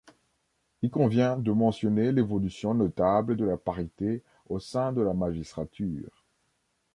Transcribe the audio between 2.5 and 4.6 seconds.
notable de la parité au